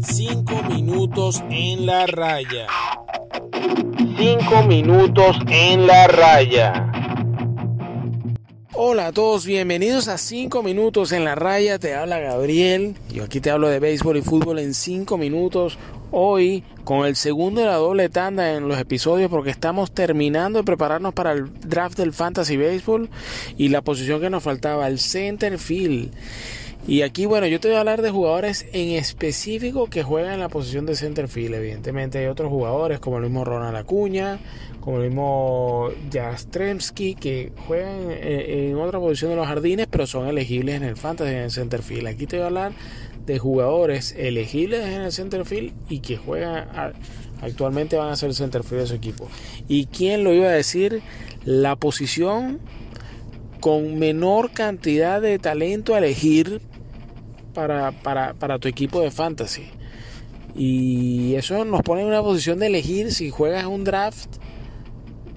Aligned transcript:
Cinco 0.00 0.62
minutos 0.68 1.42
en 1.50 1.86
la 1.86 2.06
raya. 2.06 2.66
Cinco 4.16 4.62
minutos 4.62 5.36
en 5.48 5.86
la 5.86 6.06
raya. 6.06 6.95
Hola 8.78 9.06
a 9.06 9.12
todos, 9.12 9.46
bienvenidos 9.46 10.06
a 10.06 10.18
5 10.18 10.62
minutos 10.62 11.12
en 11.12 11.24
la 11.24 11.34
raya, 11.34 11.78
te 11.78 11.94
habla 11.94 12.18
Gabriel, 12.18 12.94
yo 13.10 13.24
aquí 13.24 13.40
te 13.40 13.50
hablo 13.50 13.70
de 13.70 13.80
béisbol 13.80 14.18
y 14.18 14.20
fútbol 14.20 14.58
en 14.58 14.74
5 14.74 15.16
minutos, 15.16 15.78
hoy 16.10 16.62
con 16.84 17.06
el 17.06 17.16
segundo 17.16 17.62
de 17.62 17.68
la 17.68 17.76
doble 17.76 18.10
tanda 18.10 18.52
en 18.52 18.68
los 18.68 18.78
episodios 18.78 19.30
porque 19.30 19.48
estamos 19.48 19.92
terminando 19.92 20.58
de 20.58 20.64
prepararnos 20.64 21.14
para 21.14 21.32
el 21.32 21.50
draft 21.60 21.96
del 21.96 22.12
fantasy 22.12 22.58
béisbol 22.58 23.08
y 23.56 23.70
la 23.70 23.80
posición 23.80 24.20
que 24.20 24.28
nos 24.28 24.42
faltaba, 24.42 24.86
el 24.88 24.98
center 24.98 25.58
field. 25.58 26.12
Y 26.88 27.02
aquí, 27.02 27.26
bueno, 27.26 27.48
yo 27.48 27.58
te 27.58 27.66
voy 27.66 27.76
a 27.76 27.80
hablar 27.80 28.00
de 28.00 28.10
jugadores 28.10 28.64
en 28.72 28.90
específico 28.90 29.88
que 29.90 30.04
juegan 30.04 30.34
en 30.34 30.40
la 30.40 30.48
posición 30.48 30.86
de 30.86 30.94
center 30.94 31.26
field. 31.26 31.56
Evidentemente 31.56 32.18
hay 32.18 32.26
otros 32.26 32.48
jugadores 32.48 33.00
como 33.00 33.16
el 33.16 33.24
mismo 33.24 33.44
Ronald 33.44 33.76
Acuña, 33.76 34.38
como 34.80 34.98
el 34.98 35.08
mismo 35.08 35.88
Jastremski, 36.12 37.16
que 37.16 37.50
juegan 37.66 38.12
en, 38.12 38.76
otra 38.76 39.00
posición 39.00 39.32
de 39.32 39.36
los 39.36 39.48
jardines, 39.48 39.88
pero 39.90 40.06
son 40.06 40.28
elegibles 40.28 40.76
en 40.76 40.84
el 40.84 40.96
fantasy 40.96 41.32
en 41.32 41.38
el 41.38 41.50
center 41.50 41.82
field. 41.82 42.06
Aquí 42.06 42.26
te 42.26 42.36
voy 42.36 42.44
a 42.44 42.46
hablar 42.46 42.72
de 43.26 43.36
jugadores 43.40 44.14
elegibles 44.16 44.86
en 44.86 45.02
el 45.02 45.10
center 45.10 45.44
field 45.44 45.72
y 45.88 45.98
que 45.98 46.16
juegan 46.16 46.68
actualmente 47.42 47.96
van 47.96 48.10
a 48.10 48.16
ser 48.16 48.28
el 48.28 48.36
center 48.36 48.62
field 48.62 48.82
de 48.82 48.86
su 48.86 48.94
equipo. 48.94 49.28
¿Y 49.66 49.86
quién 49.86 50.22
lo 50.22 50.32
iba 50.32 50.46
a 50.46 50.52
decir? 50.52 51.02
La 51.44 51.74
posición 51.74 52.60
con 53.58 53.98
menor 53.98 54.52
cantidad 54.52 55.20
de 55.20 55.40
talento 55.40 55.96
a 55.96 55.98
elegir 55.98 56.60
para, 57.56 57.90
para, 57.90 58.34
para 58.34 58.58
tu 58.58 58.68
equipo 58.68 59.00
de 59.00 59.10
fantasy. 59.10 59.70
Y 60.54 61.34
eso 61.34 61.64
nos 61.64 61.80
pone 61.82 62.02
en 62.02 62.08
una 62.08 62.22
posición 62.22 62.58
de 62.58 62.66
elegir 62.66 63.12
si 63.12 63.30
juegas 63.30 63.64
un 63.64 63.82
draft 63.82 64.36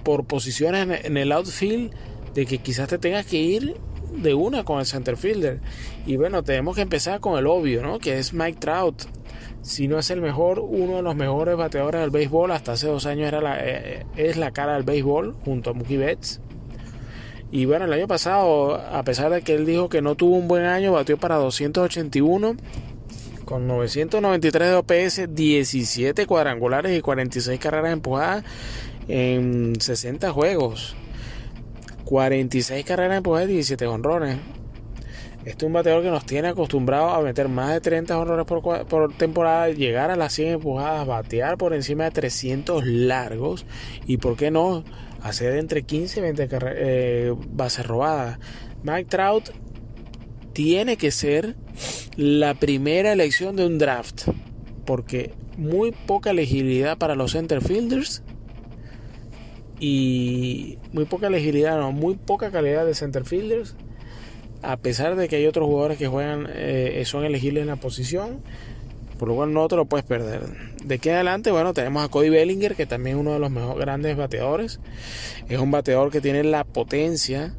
por 0.04 0.26
posiciones 0.26 1.06
en 1.06 1.18
el 1.18 1.32
outfield, 1.32 1.94
de 2.34 2.46
que 2.46 2.58
quizás 2.58 2.90
te 2.90 2.98
tengas 2.98 3.26
que 3.26 3.38
ir 3.38 3.78
de 4.16 4.34
una 4.34 4.66
con 4.66 4.80
el 4.80 4.86
center 4.86 5.16
fielder. 5.16 5.62
Y 6.06 6.18
bueno, 6.18 6.44
tenemos 6.44 6.76
que 6.76 6.82
empezar 6.82 7.22
con 7.22 7.38
el 7.40 7.48
obvio, 7.48 7.82
¿no? 7.82 8.00
Que 8.00 8.20
es 8.20 8.34
Mike 8.34 8.60
Trout. 8.60 9.04
Si 9.62 9.88
no 9.88 9.98
es 9.98 10.10
el 10.10 10.22
mejor, 10.22 10.60
uno 10.60 10.98
de 10.98 11.02
los 11.02 11.16
mejores 11.16 11.56
bateadores 11.56 12.02
del 12.02 12.10
béisbol, 12.10 12.52
hasta 12.52 12.74
hace 12.74 12.88
dos 12.88 13.06
años 13.06 13.28
era 13.28 13.42
la, 13.42 13.58
eh, 13.62 14.06
es 14.16 14.38
la 14.38 14.52
cara 14.52 14.74
del 14.74 14.84
béisbol 14.84 15.36
junto 15.46 15.72
a 15.72 15.74
Mookie 15.74 15.98
Betts. 15.98 16.42
Y 17.52 17.66
bueno, 17.66 17.86
el 17.86 17.94
año 17.94 18.08
pasado, 18.08 18.76
a 18.76 19.04
pesar 19.04 19.32
de 19.32 19.42
que 19.42 19.56
él 19.56 19.66
dijo 19.66 19.90
que 19.90 20.02
no 20.02 20.16
tuvo 20.16 20.36
un 20.36 20.48
buen 20.48 20.66
año, 20.66 20.92
batió 20.92 21.18
para 21.18 21.36
281 21.36 22.56
con 23.46 23.68
993 23.68 24.70
de 24.70 24.76
OPS, 24.76 25.36
17 25.36 26.28
cuadrangulares 26.28 26.96
y 26.96 27.02
46 27.02 27.60
carreras 27.60 27.94
empujadas 27.94 28.44
en 29.08 29.74
60 29.80 30.32
juegos. 30.32 30.96
46 32.06 32.86
carreras 32.86 33.18
empujadas 33.18 33.50
y 33.50 33.54
17 33.54 33.88
honrones. 33.88 34.38
Este 35.46 35.66
es 35.66 35.68
un 35.68 35.74
bateador 35.74 36.04
que 36.04 36.12
nos 36.12 36.26
tiene 36.26 36.50
acostumbrados 36.50 37.18
a 37.18 37.22
meter 37.22 37.50
más 37.50 37.72
de 37.72 37.82
30 37.82 38.20
honrones 38.20 38.46
por, 38.46 38.86
por, 38.86 39.14
temporada, 39.14 39.70
llegar 39.70 40.12
a 40.12 40.16
las 40.16 40.34
100 40.34 40.50
empujadas, 40.56 41.08
batear 41.08 41.58
por 41.58 41.74
encima 41.74 42.04
de 42.04 42.12
300 42.12 42.86
largos 42.86 43.66
y, 44.06 44.18
¿por 44.18 44.36
qué 44.36 44.52
no?, 44.52 44.84
hacer 45.22 45.58
entre 45.58 45.84
15 45.84 46.20
y 46.20 46.24
20 46.24 46.50
eh, 46.52 47.36
bases 47.50 47.86
robadas. 47.86 48.40
Mike 48.84 49.10
Trout 49.10 49.50
tiene 50.54 50.98
que 50.98 51.12
ser 51.12 51.56
la 52.16 52.54
primera 52.54 53.12
elección 53.12 53.56
de 53.56 53.66
un 53.66 53.78
draft, 53.78 54.28
porque 54.86 55.34
muy 55.58 55.92
poca 55.92 56.32
elegibilidad 56.32 56.98
para 56.98 57.16
los 57.16 57.32
center 57.32 57.62
fielders 57.62 58.24
y 59.80 60.78
muy 60.92 61.06
poca 61.06 61.28
elegibilidad, 61.28 61.80
muy 61.92 62.16
poca 62.16 62.52
calidad 62.52 62.86
de 62.86 62.94
center 62.94 63.26
fielders. 63.26 63.76
A 64.62 64.78
pesar 64.78 65.16
de 65.16 65.30
que 65.30 65.38
hay 65.38 65.46
otros 65.46 65.68
jugadores 65.68 65.98
que 65.98 66.08
juegan, 66.08 66.48
eh, 66.50 67.02
son 67.06 67.24
elegibles 67.24 67.62
en 67.62 67.68
la 67.68 67.78
posición, 67.78 68.42
por 69.20 69.28
lo 69.28 69.36
cual 69.36 69.54
no 69.54 69.68
te 69.68 69.76
lo 69.76 69.86
puedes 69.86 70.06
perder. 70.06 70.42
De 70.84 70.96
aquí 70.96 71.10
adelante, 71.10 71.52
bueno, 71.52 71.74
tenemos 71.74 72.04
a 72.04 72.08
Cody 72.08 72.30
Bellinger, 72.30 72.76
que 72.76 72.86
también 72.86 73.18
es 73.18 73.22
uno 73.22 73.34
de 73.34 73.40
los 73.40 73.52
mejores 73.52 73.78
grandes 73.78 74.18
bateadores. 74.18 74.80
Es 75.50 75.60
un 75.60 75.70
bateador 75.70 76.10
que 76.10 76.22
tiene 76.22 76.44
la 76.44 76.64
potencia 76.64 77.54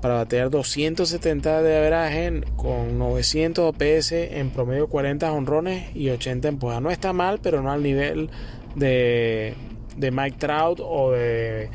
para 0.00 0.14
batear 0.14 0.48
270 0.48 1.62
de 1.62 1.76
averaje 1.76 2.40
con 2.56 2.98
900 2.98 3.74
OPS 3.74 4.12
en 4.12 4.50
promedio 4.50 4.88
40 4.88 5.30
honrones 5.30 5.94
y 5.94 6.08
80 6.08 6.48
empujadas. 6.48 6.82
No 6.82 6.90
está 6.90 7.12
mal, 7.12 7.38
pero 7.42 7.62
no 7.62 7.70
al 7.70 7.82
nivel 7.82 8.30
de, 8.74 9.54
de 9.98 10.10
Mike 10.10 10.38
Trout 10.38 10.80
o 10.82 11.12
de 11.12 11.68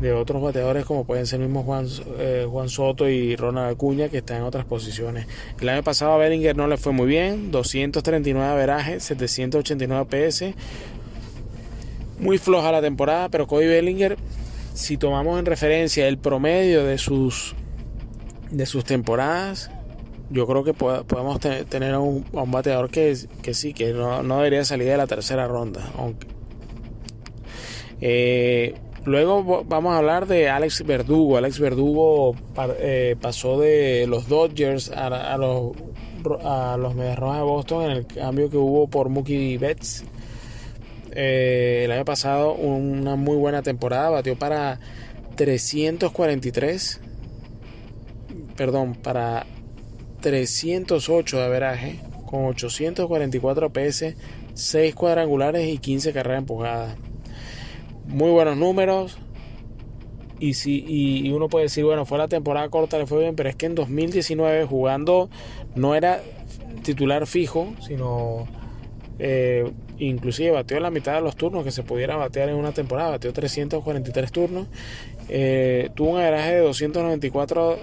de 0.00 0.12
otros 0.12 0.40
bateadores 0.42 0.86
como 0.86 1.04
pueden 1.04 1.26
ser 1.26 1.40
mismo 1.40 1.62
Juan, 1.62 1.86
eh, 2.18 2.46
Juan 2.48 2.68
Soto 2.68 3.08
y 3.08 3.36
Ronald 3.36 3.74
Acuña 3.74 4.08
que 4.08 4.18
están 4.18 4.38
en 4.38 4.42
otras 4.44 4.64
posiciones. 4.64 5.26
El 5.60 5.68
año 5.68 5.82
pasado 5.82 6.12
a 6.12 6.16
Bellinger 6.18 6.56
no 6.56 6.66
le 6.66 6.78
fue 6.78 6.92
muy 6.92 7.06
bien, 7.06 7.50
239 7.50 8.50
averajes, 8.50 9.04
789 9.04 10.06
PS. 10.06 10.54
Muy 12.18 12.38
floja 12.38 12.72
la 12.72 12.80
temporada, 12.80 13.28
pero 13.28 13.46
Cody 13.46 13.66
Bellinger, 13.66 14.16
si 14.74 14.96
tomamos 14.96 15.38
en 15.38 15.46
referencia 15.46 16.08
el 16.08 16.18
promedio 16.18 16.84
de 16.84 16.98
sus 16.98 17.54
de 18.50 18.66
sus 18.66 18.84
temporadas, 18.84 19.70
yo 20.30 20.46
creo 20.46 20.64
que 20.64 20.74
podemos 20.74 21.40
tener 21.40 21.94
a 21.94 22.00
un, 22.00 22.24
bateador 22.32 22.90
que, 22.90 23.16
que 23.42 23.54
sí, 23.54 23.74
que 23.74 23.92
no, 23.92 24.22
no, 24.22 24.38
debería 24.38 24.64
salir 24.64 24.88
de 24.88 24.96
la 24.96 25.06
tercera 25.06 25.46
ronda. 25.46 25.88
Aunque, 25.96 26.26
eh, 28.00 28.74
Luego 29.06 29.64
vamos 29.64 29.94
a 29.94 29.98
hablar 29.98 30.26
de 30.26 30.50
Alex 30.50 30.84
Verdugo. 30.84 31.38
Alex 31.38 31.58
Verdugo 31.58 32.36
eh, 32.78 33.16
pasó 33.20 33.58
de 33.58 34.06
los 34.06 34.28
Dodgers 34.28 34.90
a, 34.90 35.38
los, 35.38 35.72
a 36.44 36.76
de 36.76 37.42
Boston 37.42 37.84
en 37.84 37.90
el 37.92 38.06
cambio 38.06 38.50
que 38.50 38.58
hubo 38.58 38.88
por 38.88 39.08
Mookie 39.08 39.56
Betts. 39.56 40.04
Eh, 41.12 41.82
el 41.86 41.92
año 41.92 42.04
pasado 42.04 42.52
una 42.54 43.16
muy 43.16 43.36
buena 43.36 43.62
temporada, 43.62 44.10
batió 44.10 44.38
para 44.38 44.78
343, 45.34 47.00
perdón, 48.54 48.94
para 48.94 49.46
308 50.20 51.38
de 51.38 51.42
averaje, 51.42 52.00
con 52.26 52.44
844 52.44 53.72
PS, 53.72 54.14
6 54.52 54.94
cuadrangulares 54.94 55.66
y 55.68 55.78
15 55.78 56.12
carreras 56.12 56.40
empujadas 56.40 56.96
muy 58.10 58.30
buenos 58.30 58.56
números. 58.56 59.18
Y, 60.38 60.54
si, 60.54 60.84
y 60.86 61.30
uno 61.32 61.48
puede 61.48 61.66
decir, 61.66 61.84
bueno, 61.84 62.06
fue 62.06 62.16
la 62.16 62.26
temporada 62.26 62.66
corta, 62.70 62.96
le 62.96 63.06
fue 63.06 63.20
bien, 63.20 63.36
pero 63.36 63.50
es 63.50 63.56
que 63.56 63.66
en 63.66 63.74
2019 63.74 64.64
jugando 64.64 65.28
no 65.74 65.94
era 65.94 66.22
titular 66.82 67.26
fijo, 67.26 67.74
sino 67.86 68.46
eh, 69.18 69.70
inclusive 69.98 70.50
bateó 70.50 70.80
la 70.80 70.90
mitad 70.90 71.14
de 71.14 71.20
los 71.20 71.36
turnos 71.36 71.62
que 71.62 71.70
se 71.70 71.82
pudiera 71.82 72.16
batear 72.16 72.48
en 72.48 72.54
una 72.56 72.72
temporada, 72.72 73.10
bateó 73.10 73.32
343 73.34 74.32
turnos, 74.32 74.66
eh, 75.28 75.90
tuvo 75.94 76.12
un 76.12 76.18
average 76.18 76.54
de 76.54 76.60
294 76.60 77.78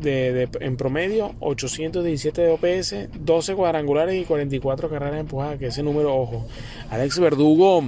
de, 0.00 0.48
en 0.60 0.76
promedio, 0.76 1.34
817 1.38 2.42
de 2.42 2.50
OPS, 2.50 2.94
12 3.24 3.54
cuadrangulares 3.54 4.20
y 4.20 4.24
44 4.24 4.90
carreras 4.90 5.20
empujadas, 5.20 5.58
que 5.60 5.66
ese 5.66 5.84
número, 5.84 6.14
ojo, 6.16 6.46
Alex 6.90 7.20
Verdugo 7.20 7.84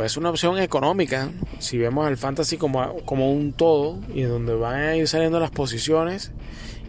pues 0.00 0.12
es 0.12 0.16
una 0.16 0.30
opción 0.30 0.56
económica. 0.56 1.28
Si 1.58 1.76
vemos 1.76 2.08
el 2.08 2.16
fantasy 2.16 2.56
como, 2.56 3.00
como 3.04 3.30
un 3.30 3.52
todo 3.52 3.98
y 4.14 4.22
donde 4.22 4.54
van 4.54 4.80
a 4.80 4.96
ir 4.96 5.06
saliendo 5.06 5.38
las 5.38 5.50
posiciones. 5.50 6.32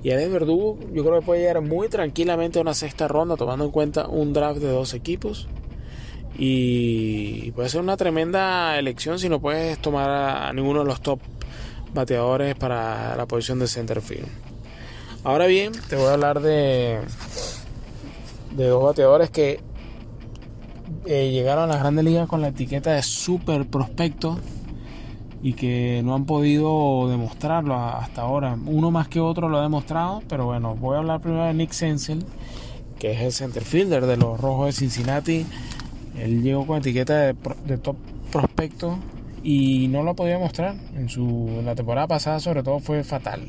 Y 0.02 0.12
Alex 0.12 0.32
Verdugo 0.32 0.80
yo 0.94 1.04
creo 1.04 1.20
que 1.20 1.26
puede 1.26 1.42
llegar 1.42 1.60
muy 1.60 1.90
tranquilamente 1.90 2.60
a 2.60 2.62
una 2.62 2.74
sexta 2.74 3.10
ronda 3.10 3.36
tomando 3.36 3.66
en 3.66 3.72
cuenta 3.72 4.08
un 4.08 4.32
draft 4.32 4.62
de 4.62 4.70
dos 4.70 4.94
equipos. 4.94 5.50
Y 6.38 7.52
puede 7.52 7.68
ser 7.68 7.82
una 7.82 7.98
tremenda 7.98 8.80
elección 8.80 9.20
si 9.20 9.28
no 9.28 9.42
puedes 9.42 9.78
tomar 9.80 10.10
a 10.10 10.54
ninguno 10.54 10.80
de 10.80 10.86
los 10.86 11.02
top 11.02 11.20
bateadores 11.94 12.56
para 12.56 13.18
la 13.18 13.26
posición 13.26 13.60
de 13.60 13.68
center 13.68 14.02
field. 14.02 14.30
Ahora 15.26 15.48
bien, 15.48 15.74
te 15.90 15.98
voy 15.98 16.08
a 16.08 16.14
hablar 16.14 16.40
de, 16.40 17.02
de 18.56 18.68
dos 18.68 18.82
bateadores 18.82 19.30
que 19.30 19.60
eh, 21.06 21.32
llegaron 21.32 21.66
a 21.66 21.68
las 21.68 21.80
grandes 21.80 22.06
ligas 22.06 22.28
con 22.28 22.42
la 22.42 22.50
etiqueta 22.50 22.92
de 22.92 23.02
super 23.02 23.66
prospecto 23.66 24.38
y 25.44 25.54
que 25.54 26.02
no 26.04 26.14
han 26.14 26.26
podido 26.26 27.10
demostrarlo 27.10 27.76
hasta 27.76 28.22
ahora. 28.22 28.58
Uno 28.66 28.92
más 28.92 29.08
que 29.08 29.20
otro 29.20 29.50
lo 29.50 29.60
ha 29.60 29.64
demostrado, 29.64 30.22
pero 30.28 30.46
bueno, 30.46 30.76
voy 30.76 30.96
a 30.96 31.00
hablar 31.00 31.22
primero 31.22 31.46
de 31.46 31.54
Nick 31.54 31.72
Senzel, 31.72 32.24
que 33.00 33.12
es 33.12 33.22
el 33.22 33.32
center 33.32 33.64
fielder 33.64 34.06
de 34.06 34.18
los 34.18 34.40
Rojos 34.40 34.68
de 34.68 34.72
Cincinnati. 34.74 35.46
Él 36.18 36.44
llegó 36.44 36.68
con 36.68 36.78
etiqueta 36.78 37.34
de, 37.34 37.78
top 37.78 37.96
prospecto 38.32 38.98
y 39.44 39.88
no 39.88 40.04
lo 40.04 40.12
ha 40.12 40.14
podido 40.14 40.38
demostrar. 40.38 40.76
En, 40.96 41.10
su, 41.10 41.48
en 41.58 41.66
la 41.66 41.76
temporada 41.76 42.08
pasada 42.08 42.40
sobre 42.40 42.62
todo 42.62 42.80
fue 42.80 43.04
fatal. 43.04 43.42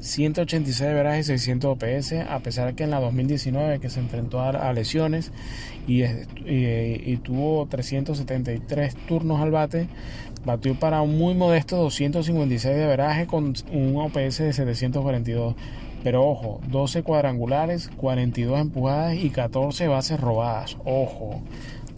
186 0.00 0.88
de 0.88 0.94
veraje 0.94 1.20
y 1.20 1.24
600 1.24 1.70
OPS, 1.72 2.12
a 2.28 2.38
pesar 2.40 2.74
que 2.74 2.84
en 2.84 2.90
la 2.90 3.00
2019 3.00 3.80
que 3.80 3.90
se 3.90 4.00
enfrentó 4.00 4.40
a, 4.40 4.72
lesiones 4.72 5.32
y, 5.86 7.16
tuvo 7.18 7.66
373 7.66 8.94
turnos 9.06 9.40
al 9.40 9.50
bate, 9.50 9.88
batió 10.44 10.78
para 10.78 11.02
un 11.02 11.18
muy 11.18 11.34
modesto 11.34 11.76
256 11.76 12.76
de 12.76 12.86
veraje 12.86 13.26
con 13.26 13.54
un 13.72 13.96
OPS 13.96 14.38
de 14.38 14.52
742. 14.52 15.54
Pero 16.04 16.24
ojo, 16.24 16.60
12 16.68 17.02
cuadrangulares, 17.02 17.90
42 17.96 18.60
empujadas 18.60 19.16
y 19.16 19.30
14 19.30 19.88
bases 19.88 20.20
robadas. 20.20 20.76
Ojo, 20.84 21.42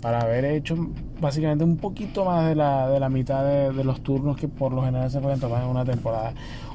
para 0.01 0.21
haber 0.21 0.45
hecho 0.45 0.77
básicamente 1.21 1.65
un 1.65 1.77
poquito 1.77 2.25
más 2.25 2.49
de 2.49 2.55
la, 2.55 2.89
de 2.89 3.01
la 3.01 3.09
mitad 3.09 3.45
de, 3.45 3.85
los 3.85 4.01
turnos 4.03 4.37
que 4.37 4.49
por 4.49 4.73
lo 4.73 4.85
general 4.85 5.11
se 5.11 5.21
pueden 5.21 5.41
tomar 5.41 5.63
en 5.63 5.69
una 5.69 5.85
temporada. 5.85 6.33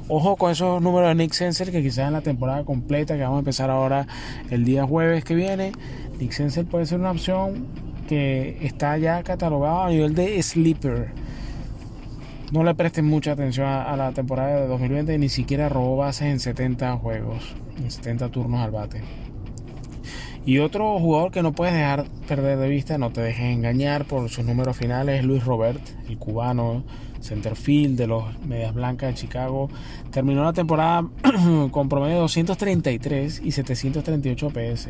Ojo 0.08 0.36
con 0.36 0.50
esos 0.50 0.82
números 0.82 1.08
de 1.08 1.14
Nick 1.14 1.32
Sensor 1.32 1.70
que 1.70 1.82
quizás 1.82 2.06
en 2.06 2.12
la 2.12 2.20
temporada 2.20 2.64
completa 2.64 3.16
que 3.16 3.22
vamos 3.22 3.36
a 3.36 3.38
empezar 3.40 3.70
ahora 3.70 4.06
el 4.50 4.64
día 4.64 4.86
jueves 4.86 5.24
que 5.24 5.34
viene, 5.34 5.72
Nick 6.18 6.32
Sensor 6.32 6.66
puede 6.66 6.86
ser 6.86 7.00
una 7.00 7.10
opción 7.10 7.66
que 8.06 8.58
está 8.60 8.98
ya 8.98 9.22
catalogado 9.22 9.84
a 9.84 9.88
nivel 9.88 10.14
de 10.14 10.42
sleeper. 10.42 11.12
No 12.52 12.62
le 12.62 12.74
presten 12.74 13.06
mucha 13.06 13.32
atención 13.32 13.66
a, 13.66 13.96
la 13.96 14.12
temporada 14.12 14.60
de 14.60 14.66
2020, 14.68 15.18
ni 15.18 15.28
siquiera 15.28 15.68
robó 15.68 15.96
bases 15.96 16.28
en 16.28 16.38
70 16.38 16.98
juegos, 16.98 17.54
en 17.78 17.90
70 17.90 18.28
turnos 18.28 18.60
al 18.60 18.70
bate. 18.70 19.00
Y 20.46 20.58
otro 20.58 20.98
jugador 20.98 21.30
que 21.30 21.42
no 21.42 21.52
puedes 21.52 21.74
dejar 21.74 22.04
perder 22.28 22.58
de 22.58 22.68
vista, 22.68 22.98
no 22.98 23.10
te 23.10 23.22
dejes 23.22 23.46
engañar 23.46 24.04
por 24.04 24.28
sus 24.28 24.44
números 24.44 24.76
finales, 24.76 25.20
es 25.20 25.24
Luis 25.24 25.44
Robert, 25.44 25.80
el 26.06 26.18
cubano, 26.18 26.84
centerfield 27.22 27.96
de 27.96 28.06
los 28.06 28.24
Medias 28.40 28.74
Blancas 28.74 29.10
de 29.10 29.14
Chicago. 29.14 29.70
Terminó 30.10 30.44
la 30.44 30.52
temporada 30.52 31.08
con 31.70 31.88
promedio 31.88 32.16
de 32.16 32.20
233 32.20 33.40
y 33.42 33.52
738 33.52 34.50
PS. 34.50 34.88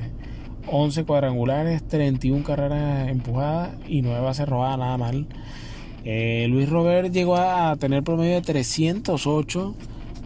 11 0.66 1.04
cuadrangulares, 1.04 1.86
31 1.86 2.42
carreras 2.42 3.08
empujadas 3.08 3.70
y 3.86 4.02
9 4.02 4.20
bases 4.20 4.48
robadas, 4.48 4.78
nada 4.78 4.98
mal. 4.98 5.26
Eh, 6.04 6.46
Luis 6.50 6.68
Robert 6.68 7.12
llegó 7.12 7.36
a 7.36 7.76
tener 7.76 8.02
promedio 8.02 8.34
de 8.34 8.42
308 8.42 9.74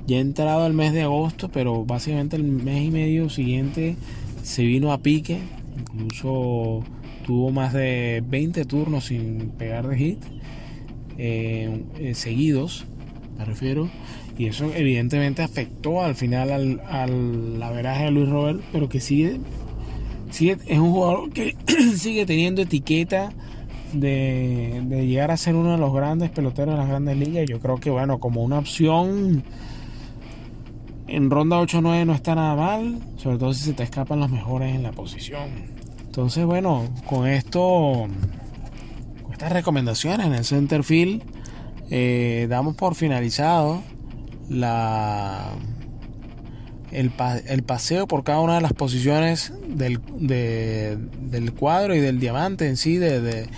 ya 0.07 0.19
entrado 0.19 0.67
el 0.67 0.73
mes 0.73 0.95
de 0.95 1.03
agosto, 1.03 1.51
pero 1.51 1.85
básicamente 1.85 2.37
el 2.37 2.45
mes 2.45 2.85
y 2.85 2.91
medio 2.91 3.29
siguiente 3.29 3.95
se 4.49 4.62
vino 4.62 4.93
a 4.93 4.99
pique, 5.03 5.39
incluso 5.93 6.83
tuvo 7.27 7.50
más 7.50 7.75
de 7.75 8.25
20 8.27 8.65
turnos 8.65 9.05
sin 9.05 9.50
pegar 9.50 9.87
de 9.87 9.99
hit, 9.99 10.19
eh, 11.19 11.85
eh, 11.99 12.15
seguidos, 12.15 12.87
me 13.37 13.45
refiero, 13.45 13.91
y 14.39 14.47
eso 14.47 14.73
evidentemente 14.75 15.43
afectó 15.43 16.03
al 16.03 16.15
final 16.15 16.50
al, 16.50 16.81
al 16.89 17.62
averaje 17.62 18.05
de 18.05 18.11
Luis 18.11 18.31
Robert, 18.31 18.61
pero 18.73 18.89
que 18.89 19.00
sigue, 19.00 19.39
sigue, 20.31 20.56
es 20.67 20.79
un 20.79 20.93
jugador 20.93 21.31
que 21.31 21.55
sigue 21.99 22.25
teniendo 22.25 22.62
etiqueta 22.62 23.31
de, 23.93 24.83
de 24.87 25.06
llegar 25.06 25.31
a 25.31 25.37
ser 25.37 25.56
uno 25.56 25.73
de 25.73 25.79
los 25.79 25.93
grandes 25.93 26.31
peloteros 26.31 26.73
de 26.75 26.79
las 26.79 26.89
grandes 26.89 27.19
ligas. 27.19 27.45
Yo 27.47 27.61
creo 27.61 27.77
que, 27.77 27.91
bueno, 27.91 28.19
como 28.19 28.43
una 28.43 28.59
opción 28.59 29.43
en 31.09 31.31
ronda 31.31 31.61
8-9 31.61 32.07
no 32.07 32.15
está 32.15 32.35
nada 32.35 32.55
mal, 32.55 33.01
sobre 33.17 33.39
todo 33.39 33.53
si 33.55 33.65
se 33.65 33.73
te 33.73 33.83
escapan 33.83 34.21
los 34.21 34.31
mejores 34.31 34.75
en 34.75 34.83
la 34.83 34.93
posición. 34.93 35.51
Entonces, 36.05 36.45
bueno, 36.45 36.89
con 37.07 37.27
esto, 37.27 38.07
estas 39.33 39.53
recomendaciones 39.53 40.27
en 40.27 40.35
el 40.35 40.45
center 40.45 40.85
field, 40.85 41.23
eh, 41.91 42.47
damos 42.51 42.77
por 42.77 42.95
finalizado 42.95 43.83
la, 44.49 45.53
el, 46.93 47.11
paseo 47.63 48.07
por 48.07 48.25
cada 48.25 48.41
una 48.41 48.57
de 48.57 48.61
las 48.61 48.73
posiciones 48.73 49.53
del, 49.67 50.01
del 50.19 51.53
cuadro 51.53 51.95
y 51.95 52.01
del 52.01 52.19
diamante 52.21 52.69
en 52.69 52.77
sí 52.77 52.97
de, 52.97 53.49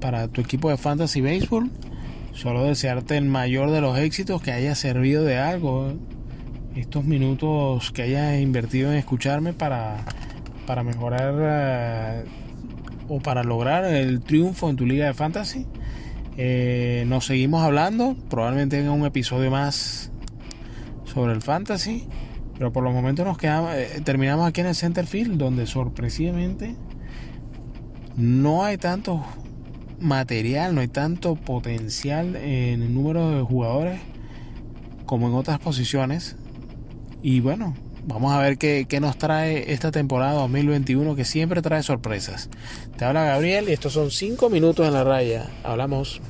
para 0.00 0.28
tu 0.28 0.40
equipo 0.40 0.70
de 0.70 0.76
fantasy 0.76 1.20
baseball. 1.20 1.70
Solo 2.38 2.62
desearte 2.62 3.16
el 3.16 3.24
mayor 3.24 3.72
de 3.72 3.80
los 3.80 3.98
éxitos, 3.98 4.40
que 4.40 4.52
haya 4.52 4.76
servido 4.76 5.24
de 5.24 5.38
algo 5.38 5.94
estos 6.76 7.04
minutos 7.04 7.90
que 7.90 8.02
hayas 8.02 8.40
invertido 8.40 8.92
en 8.92 8.96
escucharme 8.96 9.54
para, 9.54 10.04
para 10.64 10.84
mejorar 10.84 11.34
eh, 11.36 12.24
o 13.08 13.18
para 13.18 13.42
lograr 13.42 13.86
el 13.86 14.20
triunfo 14.20 14.70
en 14.70 14.76
tu 14.76 14.86
liga 14.86 15.06
de 15.06 15.14
fantasy. 15.14 15.66
Eh, 16.36 17.02
nos 17.08 17.26
seguimos 17.26 17.64
hablando, 17.64 18.14
probablemente 18.30 18.78
en 18.78 18.88
un 18.88 19.04
episodio 19.04 19.50
más 19.50 20.12
sobre 21.06 21.32
el 21.32 21.42
fantasy, 21.42 22.06
pero 22.56 22.72
por 22.72 22.84
los 22.84 22.94
momentos 22.94 23.26
nos 23.26 23.36
quedamos, 23.36 23.74
eh, 23.74 24.00
terminamos 24.04 24.46
aquí 24.46 24.60
en 24.60 24.68
el 24.68 24.76
center 24.76 25.08
field, 25.08 25.38
donde 25.38 25.66
sorpresivamente 25.66 26.76
no 28.16 28.62
hay 28.62 28.78
tanto 28.78 29.24
material, 30.00 30.74
no 30.74 30.80
hay 30.80 30.88
tanto 30.88 31.34
potencial 31.34 32.36
en 32.36 32.82
el 32.82 32.94
número 32.94 33.30
de 33.30 33.42
jugadores 33.42 34.00
como 35.06 35.28
en 35.28 35.34
otras 35.34 35.58
posiciones. 35.58 36.36
Y 37.22 37.40
bueno, 37.40 37.74
vamos 38.06 38.32
a 38.32 38.40
ver 38.40 38.58
qué, 38.58 38.86
qué, 38.88 39.00
nos 39.00 39.18
trae 39.18 39.72
esta 39.72 39.90
temporada 39.90 40.34
2021 40.34 41.16
que 41.16 41.24
siempre 41.24 41.62
trae 41.62 41.82
sorpresas. 41.82 42.48
Te 42.96 43.04
habla 43.04 43.24
Gabriel 43.24 43.68
y 43.68 43.72
estos 43.72 43.92
son 43.92 44.10
5 44.10 44.50
minutos 44.50 44.86
en 44.86 44.94
la 44.94 45.04
raya. 45.04 45.46
Hablamos. 45.64 46.20